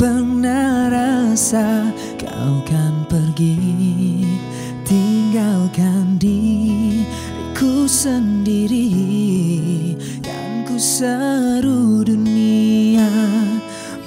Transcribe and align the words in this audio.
pernah 0.00 0.88
rasa 0.88 1.92
kau 2.16 2.64
kan 2.64 3.04
pergi 3.04 4.24
Tinggalkan 4.80 6.16
diriku 6.16 7.84
sendiri. 7.84 8.88
Kan 10.24 10.64
ku 10.64 10.80
seru 10.80 12.00
dunia 12.00 13.12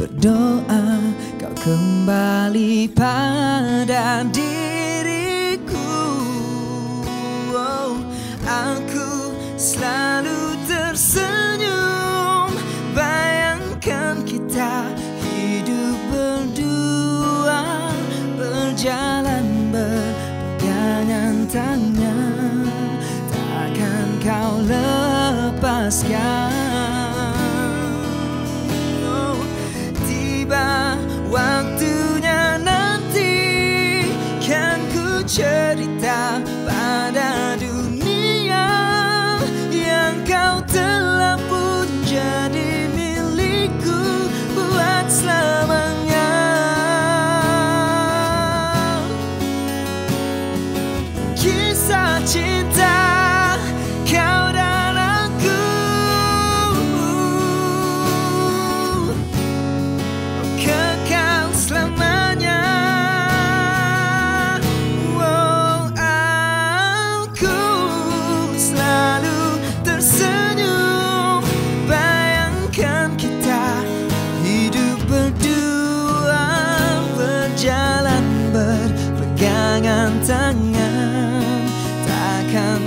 Berdoa 0.02 1.14
kau 1.38 1.54
kembali 1.54 2.90
pada 2.90 4.26
diriku. 4.34 5.94
Oh, 7.54 8.02
Aku 8.50 9.30
selalu 9.62 10.58
tersenyum. 10.66 12.50
Bayangkan 12.98 14.26
kita 14.26 14.90
Takkan 21.56 22.68
kau 24.20 24.60
lepaskan 24.68 26.55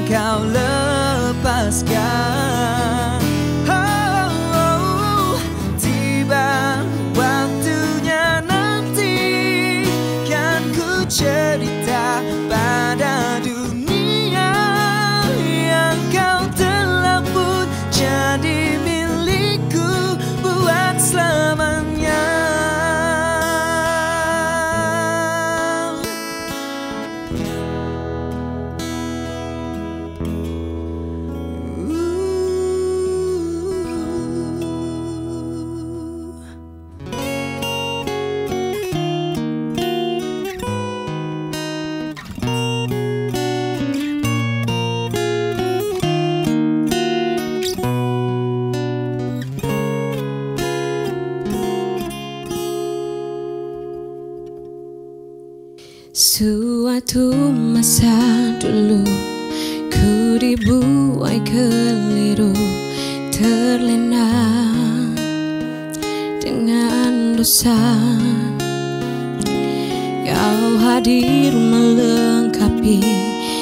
kau 0.09 0.41
lepaskan. 0.49 1.98
Suatu 56.19 57.31
masa 57.55 58.11
dulu 58.59 59.07
dibuai 60.59 61.39
keliru 61.47 62.51
Terlena 63.31 64.27
Dengan 66.43 67.39
dosa. 67.39 67.79
Kau 70.27 70.63
hadir 70.83 71.55
melengkapi 71.55 72.99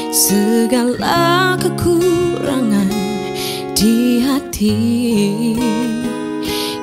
Segala 0.08 1.60
kekurangan 1.60 2.88
Di 3.76 4.24
hati. 4.24 4.80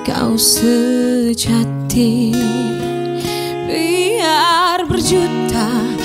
Kau 0.06 0.38
sejati 0.38 2.30
Biar 3.66 4.86
berjuta 4.86 6.03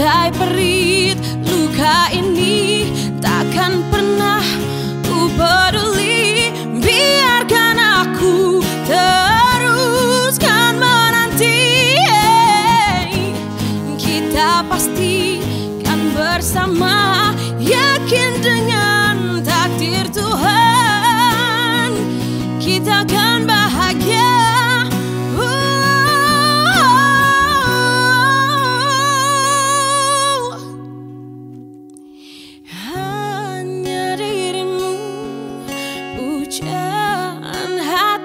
die 0.00 0.30
per 0.38 1.49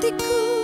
te 0.06 0.18
cool. 0.18 0.55